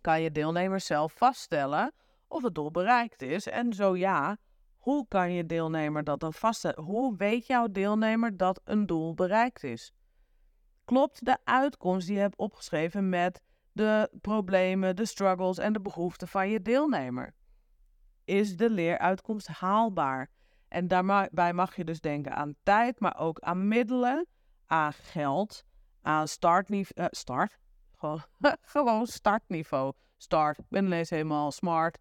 Kan 0.00 0.22
je 0.22 0.32
deelnemer 0.32 0.80
zelf 0.80 1.12
vaststellen 1.12 1.92
of 2.28 2.42
het 2.42 2.54
doel 2.54 2.70
bereikt 2.70 3.22
is? 3.22 3.46
En 3.46 3.72
zo 3.72 3.96
ja, 3.96 4.36
hoe 4.84 5.06
kan 5.08 5.32
je 5.32 5.46
deelnemer 5.46 6.04
dat 6.04 6.20
dan 6.20 6.32
vaststellen? 6.32 6.84
Hoe 6.84 7.16
weet 7.16 7.46
jouw 7.46 7.68
deelnemer 7.68 8.36
dat 8.36 8.60
een 8.64 8.86
doel 8.86 9.14
bereikt 9.14 9.62
is? 9.62 9.92
Klopt 10.84 11.24
de 11.24 11.38
uitkomst 11.44 12.06
die 12.06 12.16
je 12.16 12.20
hebt 12.20 12.36
opgeschreven 12.36 13.08
met 13.08 13.40
de 13.72 14.10
problemen, 14.20 14.96
de 14.96 15.04
struggles 15.04 15.58
en 15.58 15.72
de 15.72 15.80
behoeften 15.80 16.28
van 16.28 16.48
je 16.48 16.62
deelnemer? 16.62 17.34
Is 18.24 18.56
de 18.56 18.70
leeruitkomst 18.70 19.46
haalbaar? 19.46 20.30
En 20.68 20.88
daarbij 20.88 21.52
mag 21.52 21.76
je 21.76 21.84
dus 21.84 22.00
denken 22.00 22.34
aan 22.34 22.54
tijd, 22.62 23.00
maar 23.00 23.18
ook 23.18 23.40
aan 23.40 23.68
middelen, 23.68 24.26
aan 24.66 24.92
geld, 24.92 25.64
aan 26.02 26.28
startniveau. 26.28 27.06
Uh, 27.06 27.06
start? 27.10 27.58
Gewoon, 27.94 28.22
gewoon 28.74 29.06
startniveau. 29.06 29.92
Start. 30.16 30.58
Ik 30.58 30.68
ben 30.68 30.84
ineens 30.84 31.10
helemaal 31.10 31.52
smart 31.52 31.98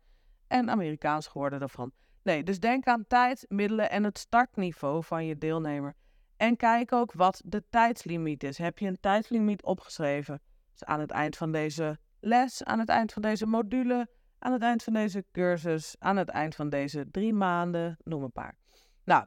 en 0.48 0.70
Amerikaans 0.70 1.28
geworden 1.28 1.60
daarvan. 1.60 1.92
Nee, 2.24 2.44
dus 2.44 2.60
denk 2.60 2.86
aan 2.86 3.08
tijd, 3.08 3.46
middelen 3.48 3.90
en 3.90 4.04
het 4.04 4.18
startniveau 4.18 5.04
van 5.04 5.26
je 5.26 5.38
deelnemer. 5.38 5.96
En 6.38 6.56
kijk 6.56 6.92
ook 6.92 7.14
wat 7.14 7.42
de 7.46 7.64
tijdslimiet 7.70 8.44
is. 8.44 8.58
Heb 8.58 8.78
je 8.78 8.88
een 8.88 9.00
tijdslimiet 9.00 9.64
opgeschreven? 9.64 10.42
Dus 10.72 10.84
aan 10.84 11.00
het 11.00 11.12
eind 11.12 11.38
van 11.38 11.52
deze 11.52 12.00
les, 12.20 12.64
aan 12.64 12.80
het 12.80 12.90
eind 12.90 13.14
van 13.14 13.22
deze 13.22 13.46
module, 13.46 14.10
aan 14.40 14.52
het 14.52 14.62
eind 14.62 14.84
van 14.84 14.94
deze 14.94 15.26
cursus, 15.32 15.96
aan 16.00 16.18
het 16.18 16.30
eind 16.30 16.56
van 16.56 16.70
deze 16.70 17.06
drie 17.12 17.34
maanden, 17.34 17.98
noem 18.04 18.24
een 18.24 18.32
paar. 18.32 18.58
Nou, 19.04 19.26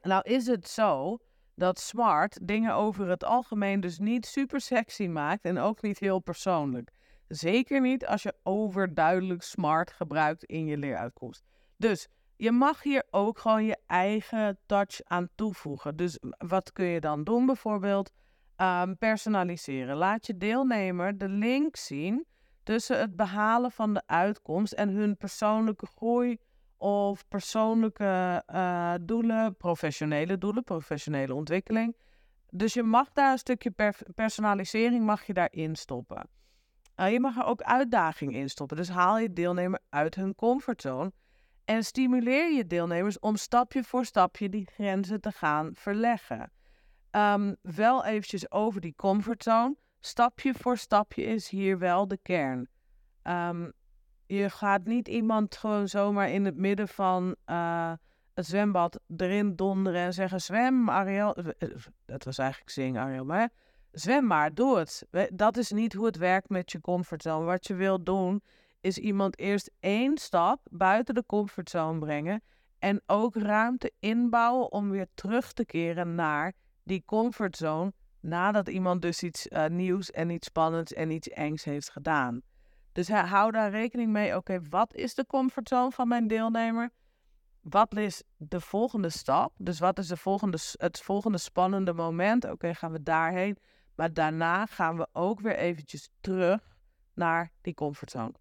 nou 0.00 0.22
is 0.22 0.46
het 0.46 0.68
zo 0.68 1.18
dat 1.54 1.78
smart 1.78 2.48
dingen 2.48 2.74
over 2.74 3.08
het 3.08 3.24
algemeen 3.24 3.80
dus 3.80 3.98
niet 3.98 4.26
super 4.26 4.60
sexy 4.60 5.06
maakt 5.06 5.44
en 5.44 5.58
ook 5.58 5.82
niet 5.82 5.98
heel 5.98 6.20
persoonlijk. 6.20 6.90
Zeker 7.28 7.80
niet 7.80 8.06
als 8.06 8.22
je 8.22 8.34
overduidelijk 8.42 9.42
smart 9.42 9.92
gebruikt 9.92 10.44
in 10.44 10.66
je 10.66 10.76
leeruitkomst. 10.76 11.44
Dus 11.82 12.08
je 12.36 12.52
mag 12.52 12.82
hier 12.82 13.04
ook 13.10 13.38
gewoon 13.38 13.64
je 13.64 13.78
eigen 13.86 14.58
touch 14.66 15.00
aan 15.04 15.28
toevoegen. 15.34 15.96
Dus 15.96 16.18
wat 16.38 16.72
kun 16.72 16.84
je 16.84 17.00
dan 17.00 17.24
doen? 17.24 17.46
Bijvoorbeeld 17.46 18.10
um, 18.56 18.98
personaliseren. 18.98 19.96
Laat 19.96 20.26
je 20.26 20.36
deelnemer 20.36 21.18
de 21.18 21.28
link 21.28 21.76
zien 21.76 22.26
tussen 22.62 22.98
het 22.98 23.16
behalen 23.16 23.70
van 23.70 23.94
de 23.94 24.02
uitkomst 24.06 24.72
en 24.72 24.88
hun 24.88 25.16
persoonlijke 25.16 25.86
groei 25.86 26.38
of 26.76 27.28
persoonlijke 27.28 28.42
uh, 28.54 28.94
doelen, 29.00 29.56
professionele 29.56 30.38
doelen, 30.38 30.64
professionele 30.64 31.34
ontwikkeling. 31.34 31.96
Dus 32.50 32.74
je 32.74 32.82
mag 32.82 33.12
daar 33.12 33.32
een 33.32 33.38
stukje 33.38 33.74
personalisering 34.14 35.04
mag 35.04 35.26
je 35.26 35.32
daarin 35.32 35.76
stoppen. 35.76 36.28
Uh, 36.96 37.12
je 37.12 37.20
mag 37.20 37.36
er 37.36 37.44
ook 37.44 37.62
uitdaging 37.62 38.34
in 38.34 38.50
stoppen. 38.50 38.76
Dus 38.76 38.88
haal 38.88 39.18
je 39.18 39.32
deelnemer 39.32 39.80
uit 39.88 40.14
hun 40.14 40.34
comfortzone 40.34 41.12
en 41.64 41.84
stimuleer 41.84 42.52
je 42.52 42.66
deelnemers 42.66 43.18
om 43.18 43.36
stapje 43.36 43.84
voor 43.84 44.04
stapje 44.04 44.48
die 44.48 44.66
grenzen 44.72 45.20
te 45.20 45.30
gaan 45.30 45.70
verleggen. 45.74 46.52
Um, 47.10 47.56
wel 47.62 48.04
eventjes 48.04 48.50
over 48.50 48.80
die 48.80 48.94
comfortzone. 48.96 49.76
Stapje 50.00 50.54
voor 50.54 50.76
stapje 50.76 51.22
is 51.22 51.48
hier 51.48 51.78
wel 51.78 52.08
de 52.08 52.18
kern. 52.22 52.68
Um, 53.22 53.72
je 54.26 54.50
gaat 54.50 54.84
niet 54.84 55.08
iemand 55.08 55.56
gewoon 55.56 55.88
zomaar 55.88 56.30
in 56.30 56.44
het 56.44 56.56
midden 56.56 56.88
van 56.88 57.36
uh, 57.46 57.92
het 58.34 58.46
zwembad 58.46 59.00
erin 59.16 59.56
donderen 59.56 60.00
en 60.00 60.12
zeggen: 60.12 60.40
Zwem, 60.40 60.90
Ariel. 60.90 61.34
Eh, 61.34 61.46
eh, 61.58 61.68
dat 62.04 62.24
was 62.24 62.38
eigenlijk 62.38 62.70
zing, 62.70 62.98
Ariel, 62.98 63.24
maar 63.24 63.50
zwem 63.90 64.26
maar, 64.26 64.54
doe 64.54 64.78
het. 64.78 65.06
Dat 65.32 65.56
is 65.56 65.70
niet 65.70 65.92
hoe 65.92 66.06
het 66.06 66.16
werkt 66.16 66.48
met 66.48 66.72
je 66.72 66.80
comfortzone. 66.80 67.44
Wat 67.44 67.66
je 67.66 67.74
wilt 67.74 68.06
doen, 68.06 68.42
is 68.82 68.98
iemand 68.98 69.38
eerst 69.38 69.70
één 69.80 70.18
stap 70.18 70.60
buiten 70.70 71.14
de 71.14 71.26
comfortzone 71.26 71.98
brengen. 71.98 72.42
En 72.78 73.02
ook 73.06 73.36
ruimte 73.36 73.92
inbouwen 73.98 74.72
om 74.72 74.90
weer 74.90 75.06
terug 75.14 75.52
te 75.52 75.64
keren 75.64 76.14
naar 76.14 76.52
die 76.82 77.02
comfortzone. 77.04 77.92
Nadat 78.20 78.68
iemand 78.68 79.02
dus 79.02 79.22
iets 79.22 79.46
uh, 79.46 79.66
nieuws 79.66 80.10
en 80.10 80.30
iets 80.30 80.46
spannends 80.46 80.92
en 80.92 81.10
iets 81.10 81.28
engs 81.28 81.64
heeft 81.64 81.90
gedaan. 81.90 82.42
Dus 82.92 83.08
hou 83.08 83.50
daar 83.50 83.70
rekening 83.70 84.12
mee. 84.12 84.36
Oké, 84.36 84.60
wat 84.68 84.94
is 84.94 85.14
de 85.14 85.26
comfortzone 85.26 85.90
van 85.90 86.08
mijn 86.08 86.26
deelnemer? 86.26 86.90
Wat 87.60 87.96
is 87.96 88.22
de 88.36 88.60
volgende 88.60 89.10
stap? 89.10 89.52
Dus 89.58 89.78
wat 89.78 89.98
is 89.98 90.06
de 90.06 90.16
volgende, 90.16 90.58
het 90.76 91.00
volgende 91.00 91.38
spannende 91.38 91.92
moment? 91.92 92.50
Oké, 92.50 92.74
gaan 92.74 92.92
we 92.92 93.02
daarheen. 93.02 93.56
Maar 93.94 94.12
daarna 94.12 94.66
gaan 94.66 94.96
we 94.96 95.08
ook 95.12 95.40
weer 95.40 95.56
eventjes 95.56 96.10
terug 96.20 96.60
naar 97.14 97.52
die 97.60 97.74
comfortzone. 97.74 98.32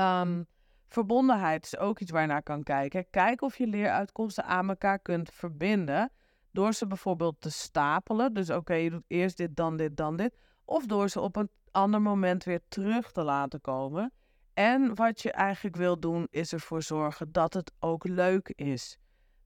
Um, 0.00 0.46
verbondenheid 0.86 1.64
is 1.64 1.76
ook 1.78 2.00
iets 2.00 2.10
waar 2.10 2.20
je 2.20 2.26
naar 2.26 2.42
kan 2.42 2.62
kijken. 2.62 3.10
Kijk 3.10 3.42
of 3.42 3.58
je 3.58 3.66
leeruitkomsten 3.66 4.44
aan 4.44 4.68
elkaar 4.68 4.98
kunt 4.98 5.30
verbinden. 5.30 6.12
Door 6.52 6.72
ze 6.72 6.86
bijvoorbeeld 6.86 7.40
te 7.40 7.50
stapelen. 7.50 8.34
Dus 8.34 8.50
oké, 8.50 8.74
je 8.74 8.90
doet 8.90 9.04
eerst 9.06 9.36
dit, 9.36 9.56
dan 9.56 9.76
dit, 9.76 9.96
dan 9.96 10.16
dit. 10.16 10.36
Of 10.64 10.86
door 10.86 11.08
ze 11.08 11.20
op 11.20 11.36
een 11.36 11.50
ander 11.70 12.02
moment 12.02 12.44
weer 12.44 12.60
terug 12.68 13.12
te 13.12 13.22
laten 13.22 13.60
komen. 13.60 14.12
En 14.54 14.94
wat 14.94 15.22
je 15.22 15.32
eigenlijk 15.32 15.76
wil 15.76 16.00
doen, 16.00 16.26
is 16.30 16.52
ervoor 16.52 16.82
zorgen 16.82 17.32
dat 17.32 17.54
het 17.54 17.72
ook 17.78 18.04
leuk 18.04 18.48
is. 18.48 18.98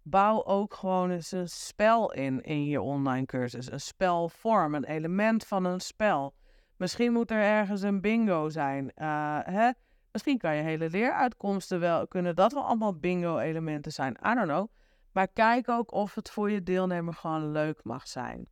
Bouw 0.03 0.45
ook 0.45 0.75
gewoon 0.75 1.11
eens 1.11 1.33
een 1.33 1.49
spel 1.49 2.13
in 2.13 2.41
in 2.41 2.65
je 2.65 2.81
online 2.81 3.27
cursus. 3.27 3.71
Een 3.71 3.81
spelvorm, 3.81 4.75
een 4.75 4.85
element 4.85 5.47
van 5.47 5.65
een 5.65 5.81
spel. 5.81 6.35
Misschien 6.77 7.13
moet 7.13 7.31
er 7.31 7.43
ergens 7.43 7.83
een 7.83 8.01
bingo 8.01 8.49
zijn. 8.49 8.93
Uh, 8.97 9.39
hè? 9.43 9.71
Misschien 10.15 10.39
kan 10.39 10.57
je 10.57 10.63
hele 10.63 10.91
leeruitkomsten 10.91 11.81
wel, 11.81 12.09
kunnen 12.09 12.35
dat 12.35 12.53
wel 12.53 12.65
allemaal 12.65 12.99
bingo-elementen 12.99 13.93
zijn. 13.93 14.17
I 14.27 14.35
don't 14.35 14.49
know. 14.49 14.69
Maar 15.13 15.29
kijk 15.29 15.69
ook 15.69 15.93
of 15.93 16.15
het 16.15 16.31
voor 16.31 16.51
je 16.51 16.63
deelnemer 16.63 17.15
gewoon 17.15 17.53
leuk 17.53 17.85
mag 17.85 18.09
zijn. 18.09 18.49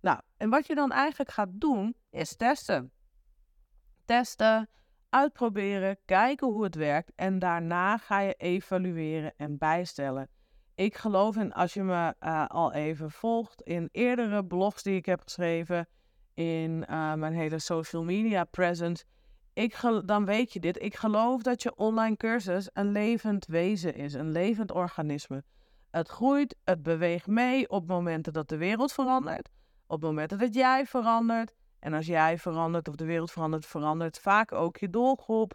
Nou, 0.00 0.20
en 0.36 0.50
wat 0.50 0.66
je 0.66 0.74
dan 0.74 0.92
eigenlijk 0.92 1.30
gaat 1.30 1.50
doen, 1.52 1.94
is 2.10 2.36
testen 2.36 2.92
testen, 4.10 4.68
uitproberen, 5.08 5.98
kijken 6.04 6.46
hoe 6.46 6.64
het 6.64 6.74
werkt 6.74 7.12
en 7.14 7.38
daarna 7.38 7.96
ga 7.96 8.18
je 8.20 8.34
evalueren 8.34 9.32
en 9.36 9.58
bijstellen. 9.58 10.28
Ik 10.74 10.96
geloof 10.96 11.36
in, 11.36 11.52
als 11.52 11.74
je 11.74 11.82
me 11.82 12.14
uh, 12.20 12.46
al 12.46 12.72
even 12.72 13.10
volgt, 13.10 13.62
in 13.62 13.88
eerdere 13.92 14.44
blogs 14.44 14.82
die 14.82 14.96
ik 14.96 15.06
heb 15.06 15.20
geschreven, 15.20 15.88
in 16.34 16.70
uh, 16.90 17.14
mijn 17.14 17.32
hele 17.32 17.58
social 17.58 18.04
media 18.04 18.44
presence, 18.44 19.04
ik 19.52 19.80
dan 20.04 20.24
weet 20.24 20.52
je 20.52 20.60
dit. 20.60 20.82
Ik 20.82 20.94
geloof 20.94 21.42
dat 21.42 21.62
je 21.62 21.76
online 21.76 22.16
cursus 22.16 22.68
een 22.72 22.92
levend 22.92 23.46
wezen 23.46 23.94
is, 23.94 24.14
een 24.14 24.32
levend 24.32 24.72
organisme. 24.72 25.44
Het 25.90 26.08
groeit, 26.08 26.56
het 26.64 26.82
beweegt 26.82 27.26
mee 27.26 27.68
op 27.68 27.86
momenten 27.86 28.32
dat 28.32 28.48
de 28.48 28.56
wereld 28.56 28.92
verandert, 28.92 29.48
op 29.86 30.02
momenten 30.02 30.38
dat 30.38 30.54
jij 30.54 30.86
verandert. 30.86 31.54
En 31.78 31.92
als 31.92 32.06
jij 32.06 32.38
verandert 32.38 32.88
of 32.88 32.94
de 32.94 33.04
wereld 33.04 33.30
verandert, 33.30 33.66
verandert 33.66 34.18
vaak 34.18 34.52
ook 34.52 34.76
je 34.76 34.90
doelgroep. 34.90 35.54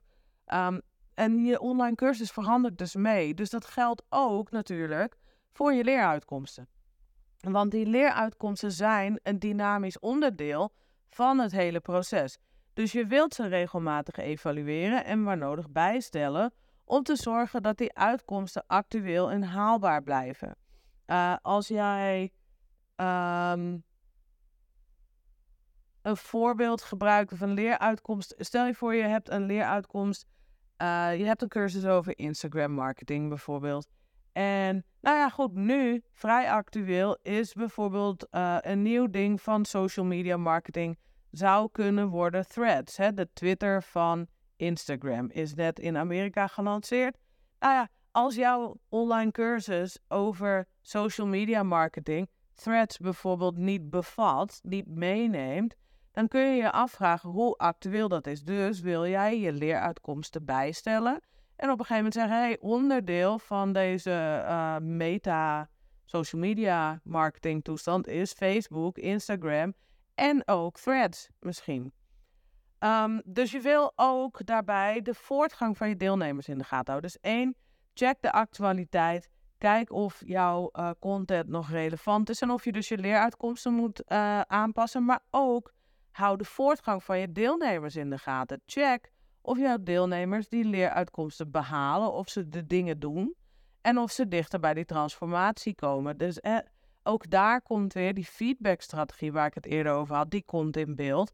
Um, 0.54 0.82
en 1.14 1.46
je 1.46 1.60
online 1.60 1.96
cursus 1.96 2.32
verandert 2.32 2.78
dus 2.78 2.96
mee. 2.96 3.34
Dus 3.34 3.50
dat 3.50 3.66
geldt 3.66 4.04
ook 4.10 4.52
natuurlijk 4.52 5.18
voor 5.52 5.74
je 5.74 5.84
leeruitkomsten. 5.84 6.68
Want 7.40 7.72
die 7.72 7.86
leeruitkomsten 7.86 8.72
zijn 8.72 9.20
een 9.24 9.40
dynamisch 9.40 10.00
onderdeel 10.00 10.74
van 11.10 11.40
het 11.40 11.52
hele 11.52 11.80
proces. 11.80 12.38
Dus 12.76 12.92
je 12.92 13.06
wilt 13.06 13.34
ze 13.34 13.48
regelmatig 13.48 14.16
evalueren 14.16 15.06
en 15.06 15.24
waar 15.24 15.38
nodig 15.38 15.70
bijstellen 15.70 16.54
om 16.84 17.04
te 17.04 17.16
zorgen 17.16 17.62
dat 17.62 17.78
die 17.78 17.96
uitkomsten 17.96 18.64
actueel 18.68 19.32
en 19.32 19.44
haalbaar 19.44 20.04
blijven. 20.04 20.56
Uh, 21.08 21.36
als 21.42 21.68
jij 21.68 22.32
um, 22.96 23.84
een 26.02 26.18
voorbeeld 26.18 26.82
gebruikt 26.82 27.42
een 27.42 27.54
leeruitkomst. 27.54 28.36
Stel 28.38 28.66
je 28.66 28.74
voor, 28.74 28.96
je 28.96 29.04
hebt 29.04 29.30
een 29.30 29.46
leeruitkomst. 29.46 30.26
Uh, 30.82 31.18
je 31.18 31.26
hebt 31.26 31.42
een 31.42 31.48
cursus 31.48 31.86
over 31.86 32.18
Instagram 32.18 32.72
marketing 32.72 33.30
bijvoorbeeld. 33.30 33.88
En 34.32 34.86
nou 35.02 35.18
ja, 35.18 35.30
goed, 35.30 35.54
nu 35.54 36.04
vrij 36.12 36.52
actueel 36.52 37.18
is 37.22 37.54
bijvoorbeeld 37.54 38.28
uh, 38.32 38.58
een 38.62 38.82
nieuw 38.82 39.10
ding 39.10 39.42
van 39.42 39.66
social 39.66 40.06
media 40.06 40.38
marketing 40.38 40.98
zou 41.38 41.70
kunnen 41.72 42.08
worden 42.08 42.48
Threads. 42.48 42.98
Hè? 42.98 43.14
De 43.14 43.30
Twitter 43.34 43.84
van 43.84 44.28
Instagram 44.56 45.30
is 45.30 45.54
net 45.54 45.80
in 45.80 45.98
Amerika 45.98 46.48
gelanceerd. 46.48 47.18
Nou 47.60 47.74
ja, 47.74 47.90
als 48.12 48.36
jouw 48.36 48.80
online 48.90 49.32
cursus 49.32 50.00
over 50.08 50.68
social 50.82 51.28
media 51.28 51.64
marketing 51.64 52.30
Threads 52.54 52.98
bijvoorbeeld 52.98 53.58
niet 53.58 53.90
bevat, 53.90 54.60
niet 54.64 54.88
meeneemt, 54.88 55.76
dan 56.12 56.28
kun 56.28 56.42
je 56.42 56.56
je 56.56 56.72
afvragen 56.72 57.30
hoe 57.30 57.56
actueel 57.56 58.08
dat 58.08 58.28
is. 58.28 58.44
Dus 58.44 58.80
wil 58.80 59.08
jij 59.08 59.40
je 59.40 59.54
leeruitkomsten 59.54 60.46
bijstellen 60.46 61.22
en 61.56 61.70
op 61.72 61.80
een 61.80 61.86
gegeven 61.86 61.96
moment 61.96 62.14
zeggen: 62.14 62.38
hey, 62.38 62.58
onderdeel 62.60 63.40
van 63.40 63.74
deze 63.74 64.44
uh, 64.46 64.78
meta 64.78 65.70
social 66.06 66.42
media 66.42 67.02
marketing 67.04 67.64
toestand 67.64 68.08
is 68.08 68.34
Facebook, 68.34 68.98
Instagram 68.98 69.74
en 70.16 70.48
ook 70.48 70.80
Threads 70.80 71.30
misschien. 71.40 71.94
Um, 72.80 73.22
dus 73.26 73.52
je 73.52 73.60
wil 73.60 73.92
ook 73.96 74.46
daarbij 74.46 75.02
de 75.02 75.14
voortgang 75.14 75.78
van 75.78 75.90
je 75.90 75.96
deelnemers 75.96 76.48
in 76.48 76.58
de 76.58 76.64
gaten 76.64 76.92
houden. 76.92 77.12
Dus 77.12 77.32
één, 77.32 77.56
check 77.94 78.18
de 78.22 78.32
actualiteit. 78.32 79.30
Kijk 79.58 79.92
of 79.92 80.22
jouw 80.26 80.70
uh, 80.74 80.90
content 81.00 81.48
nog 81.48 81.70
relevant 81.70 82.30
is 82.30 82.42
en 82.42 82.50
of 82.50 82.64
je 82.64 82.72
dus 82.72 82.88
je 82.88 82.98
leeruitkomsten 82.98 83.74
moet 83.74 84.04
uh, 84.08 84.42
aanpassen. 84.42 85.06
Maar 85.06 85.24
ook 85.30 85.74
hou 86.12 86.38
de 86.38 86.44
voortgang 86.44 87.04
van 87.04 87.20
je 87.20 87.32
deelnemers 87.32 87.96
in 87.96 88.10
de 88.10 88.18
gaten. 88.18 88.62
Check 88.66 89.12
of 89.42 89.58
jouw 89.58 89.78
deelnemers 89.84 90.50
die 90.50 90.66
leeruitkomsten 90.66 91.52
behalen, 91.52 92.14
of 92.14 92.30
ze 92.30 92.50
de 92.50 92.68
dingen 92.68 93.00
doen 93.00 93.36
en 93.82 93.98
of 93.98 94.12
ze 94.12 94.28
dichter 94.28 94.60
bij 94.60 94.74
die 94.74 94.86
transformatie 94.86 95.76
komen. 95.76 96.18
Dus 96.18 96.40
eh, 96.40 96.58
ook 97.06 97.30
daar 97.30 97.62
komt 97.62 97.94
weer 97.94 98.14
die 98.14 98.26
feedbackstrategie 98.26 99.32
waar 99.32 99.48
ik 99.48 99.54
het 99.54 99.66
eerder 99.66 99.94
over 99.94 100.16
had, 100.16 100.32
die 100.32 100.44
komt 100.44 100.78
in 100.78 100.96
beeld. 100.96 101.34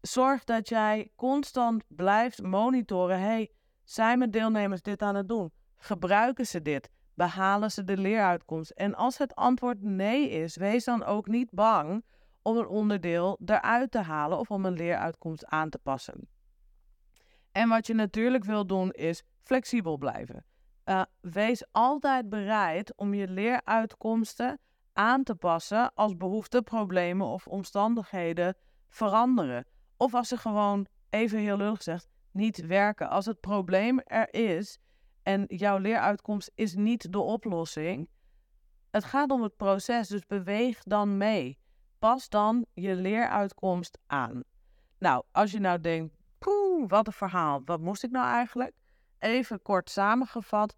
Zorg 0.00 0.44
dat 0.44 0.68
jij 0.68 1.10
constant 1.16 1.84
blijft 1.88 2.42
monitoren. 2.42 3.20
Hey, 3.20 3.50
zijn 3.84 4.18
mijn 4.18 4.30
deelnemers 4.30 4.82
dit 4.82 5.02
aan 5.02 5.14
het 5.14 5.28
doen? 5.28 5.52
Gebruiken 5.76 6.46
ze 6.46 6.62
dit? 6.62 6.90
Behalen 7.14 7.70
ze 7.70 7.84
de 7.84 7.96
leeruitkomst? 7.96 8.70
En 8.70 8.94
als 8.94 9.18
het 9.18 9.34
antwoord 9.34 9.82
nee 9.82 10.30
is, 10.30 10.56
wees 10.56 10.84
dan 10.84 11.04
ook 11.04 11.26
niet 11.26 11.50
bang 11.50 12.04
om 12.42 12.56
een 12.56 12.66
onderdeel 12.66 13.38
eruit 13.44 13.90
te 13.90 13.98
halen 13.98 14.38
of 14.38 14.50
om 14.50 14.64
een 14.64 14.72
leeruitkomst 14.72 15.46
aan 15.46 15.70
te 15.70 15.78
passen. 15.78 16.28
En 17.52 17.68
wat 17.68 17.86
je 17.86 17.94
natuurlijk 17.94 18.44
wil 18.44 18.66
doen 18.66 18.90
is 18.90 19.22
flexibel 19.42 19.96
blijven. 19.96 20.44
Uh, 20.84 21.02
wees 21.20 21.64
altijd 21.72 22.28
bereid 22.28 22.96
om 22.96 23.14
je 23.14 23.28
leeruitkomsten 23.28 24.58
aan 24.92 25.22
te 25.22 25.34
passen 25.34 25.94
als 25.94 26.16
behoeften, 26.16 26.62
problemen 26.62 27.26
of 27.26 27.46
omstandigheden 27.46 28.56
veranderen. 28.88 29.66
Of 29.96 30.14
als 30.14 30.28
ze 30.28 30.36
gewoon, 30.36 30.86
even 31.10 31.38
heel 31.38 31.56
lullig 31.56 31.76
gezegd, 31.76 32.08
niet 32.30 32.66
werken. 32.66 33.10
Als 33.10 33.26
het 33.26 33.40
probleem 33.40 34.00
er 34.00 34.34
is 34.34 34.78
en 35.22 35.44
jouw 35.46 35.78
leeruitkomst 35.78 36.50
is 36.54 36.74
niet 36.74 37.12
de 37.12 37.18
oplossing. 37.18 38.08
Het 38.90 39.04
gaat 39.04 39.30
om 39.30 39.42
het 39.42 39.56
proces, 39.56 40.08
dus 40.08 40.26
beweeg 40.26 40.82
dan 40.82 41.16
mee. 41.16 41.58
Pas 41.98 42.28
dan 42.28 42.66
je 42.72 42.94
leeruitkomst 42.94 43.98
aan. 44.06 44.42
Nou, 44.98 45.24
als 45.32 45.50
je 45.50 45.60
nou 45.60 45.80
denkt, 45.80 46.16
poeh, 46.38 46.88
wat 46.88 47.06
een 47.06 47.12
verhaal, 47.12 47.62
wat 47.64 47.80
moest 47.80 48.02
ik 48.02 48.10
nou 48.10 48.26
eigenlijk? 48.26 48.72
Even 49.18 49.62
kort 49.62 49.90
samengevat, 49.90 50.76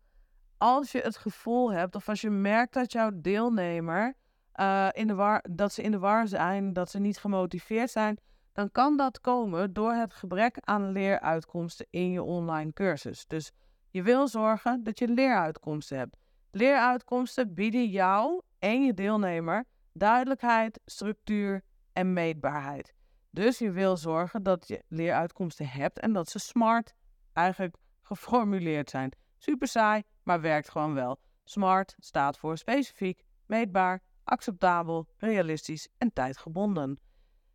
als 0.58 0.92
je 0.92 1.00
het 1.00 1.16
gevoel 1.16 1.72
hebt 1.72 1.94
of 1.94 2.08
als 2.08 2.20
je 2.20 2.30
merkt 2.30 2.74
dat 2.74 2.92
jouw 2.92 3.10
deelnemer 3.14 4.14
uh, 4.60 4.88
in 4.92 5.06
de 5.06 5.14
war, 5.14 5.44
dat 5.50 5.72
ze 5.72 5.82
in 5.82 5.90
de 5.90 5.98
war 5.98 6.28
zijn, 6.28 6.72
dat 6.72 6.90
ze 6.90 6.98
niet 6.98 7.18
gemotiveerd 7.18 7.90
zijn, 7.90 8.18
dan 8.52 8.70
kan 8.70 8.96
dat 8.96 9.20
komen 9.20 9.72
door 9.72 9.92
het 9.92 10.14
gebrek 10.14 10.56
aan 10.60 10.92
leeruitkomsten 10.92 11.86
in 11.90 12.10
je 12.10 12.22
online 12.22 12.72
cursus. 12.72 13.26
Dus 13.26 13.52
je 13.90 14.02
wil 14.02 14.28
zorgen 14.28 14.84
dat 14.84 14.98
je 14.98 15.08
leeruitkomsten 15.08 15.98
hebt. 15.98 16.16
Leeruitkomsten 16.50 17.54
bieden 17.54 17.86
jou 17.86 18.42
en 18.58 18.84
je 18.84 18.94
deelnemer 18.94 19.64
duidelijkheid, 19.92 20.80
structuur 20.84 21.62
en 21.92 22.12
meetbaarheid. 22.12 22.94
Dus 23.30 23.58
je 23.58 23.70
wil 23.70 23.96
zorgen 23.96 24.42
dat 24.42 24.68
je 24.68 24.82
leeruitkomsten 24.88 25.68
hebt 25.68 25.98
en 25.98 26.12
dat 26.12 26.28
ze 26.28 26.38
smart 26.38 26.94
eigenlijk 27.32 27.76
geformuleerd 28.02 28.90
zijn. 28.90 29.10
Super 29.36 29.68
saai, 29.68 30.02
maar 30.22 30.40
werkt 30.40 30.70
gewoon 30.70 30.94
wel. 30.94 31.18
Smart 31.44 31.94
staat 31.98 32.38
voor 32.38 32.58
specifiek, 32.58 33.24
meetbaar, 33.46 34.02
acceptabel, 34.24 35.06
realistisch 35.16 35.88
en 35.98 36.12
tijdgebonden. 36.12 36.98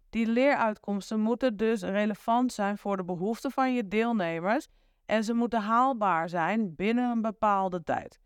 Die 0.10 0.28
leeruitkomsten 0.28 1.20
moeten 1.20 1.58
dus 1.58 1.82
relevant 1.82 2.54
zijn 2.54 2.78
voor 2.78 2.98
de 2.98 3.04
behoeften 3.04 3.52
van 3.52 3.74
je 3.74 3.88
deelnemers 3.88 4.68
en 5.06 5.24
ze 5.24 5.34
moeten 5.34 5.62
haalbaar 5.62 6.30
zijn 6.30 6.76
binnen 6.76 7.12
een 7.12 7.22
bepaalde 7.22 7.84
tijd. 7.84 8.20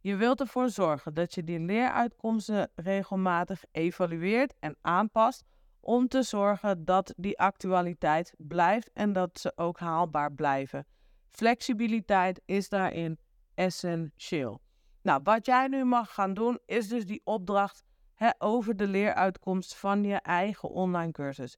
Je 0.00 0.16
wilt 0.16 0.40
ervoor 0.40 0.68
zorgen 0.68 1.14
dat 1.14 1.34
je 1.34 1.44
die 1.44 1.60
leeruitkomsten 1.60 2.70
regelmatig 2.74 3.64
evalueert 3.70 4.54
en 4.60 4.76
aanpast 4.80 5.44
om 5.80 6.08
te 6.08 6.22
zorgen 6.22 6.84
dat 6.84 7.14
die 7.16 7.38
actualiteit 7.38 8.34
blijft 8.38 8.90
en 8.92 9.12
dat 9.12 9.38
ze 9.38 9.52
ook 9.56 9.78
haalbaar 9.78 10.32
blijven. 10.32 10.86
Flexibiliteit 11.30 12.40
is 12.44 12.68
daarin 12.68 13.18
essentieel. 13.54 14.60
Nou, 15.02 15.20
wat 15.24 15.46
jij 15.46 15.66
nu 15.66 15.84
mag 15.84 16.14
gaan 16.14 16.34
doen, 16.34 16.58
is 16.66 16.88
dus 16.88 17.06
die 17.06 17.20
opdracht 17.24 17.84
hè, 18.14 18.30
over 18.38 18.76
de 18.76 18.86
leeruitkomst 18.86 19.76
van 19.76 20.04
je 20.04 20.16
eigen 20.16 20.68
online 20.68 21.12
cursus. 21.12 21.56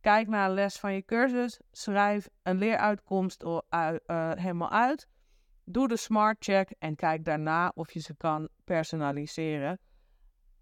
Kijk 0.00 0.28
naar 0.28 0.48
een 0.48 0.54
les 0.54 0.78
van 0.78 0.94
je 0.94 1.04
cursus, 1.04 1.60
schrijf 1.70 2.28
een 2.42 2.58
leeruitkomst 2.58 3.42
uh, 3.42 3.58
helemaal 4.34 4.70
uit. 4.70 5.08
Doe 5.64 5.88
de 5.88 5.96
smart 5.96 6.36
check 6.44 6.70
en 6.78 6.96
kijk 6.96 7.24
daarna 7.24 7.72
of 7.74 7.92
je 7.92 8.00
ze 8.00 8.16
kan 8.16 8.48
personaliseren. 8.64 9.78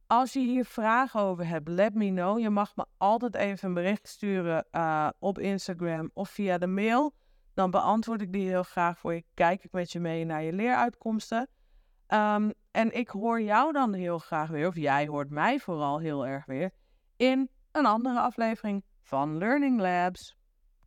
Als 0.07 0.33
je 0.33 0.41
hier 0.41 0.65
vragen 0.65 1.21
over 1.21 1.47
hebt, 1.47 1.69
let 1.69 1.95
me 1.95 2.09
know. 2.09 2.39
Je 2.39 2.51
mag 2.51 2.77
me 2.77 2.85
altijd 2.97 3.35
even 3.35 3.69
een 3.69 3.75
bericht 3.75 4.09
sturen 4.09 4.67
uh, 4.73 5.09
op 5.19 5.39
Instagram 5.39 6.11
of 6.15 6.31
via 6.31 6.59
de 6.59 6.67
mail. 6.67 7.15
Dan 7.61 7.71
beantwoord 7.71 8.21
ik 8.21 8.33
die 8.33 8.49
heel 8.49 8.63
graag 8.63 8.99
voor 8.99 9.15
je. 9.15 9.25
Kijk 9.35 9.65
ik 9.65 9.73
met 9.73 9.93
je 9.93 10.01
mee 10.01 10.25
naar 10.25 10.43
je 10.43 10.53
leeruitkomsten. 10.53 11.49
Um, 12.09 12.53
en 12.71 12.93
ik 12.93 13.09
hoor 13.09 13.41
jou 13.43 13.73
dan 13.73 13.93
heel 13.93 14.19
graag 14.19 14.49
weer, 14.49 14.67
of 14.67 14.75
jij 14.77 15.07
hoort 15.07 15.31
mij 15.31 15.59
vooral 15.59 15.99
heel 15.99 16.27
erg 16.27 16.47
weer, 16.47 16.71
in 17.17 17.51
een 17.73 17.87
andere 17.87 18.21
aflevering 18.21 18.85
van 19.03 19.39
Learning 19.39 19.81
Labs. 19.81 20.37